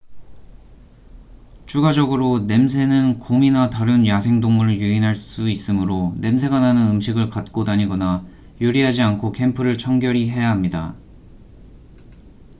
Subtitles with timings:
[1.67, 8.25] 추가적으로 냄새는 곰이나 다른 야생동물을 유인할 수 있으므로 냄새가 나는 음식을 갖고 다니거나
[8.59, 10.95] 요리하지 않고 캠프를 청결히 해야 합니다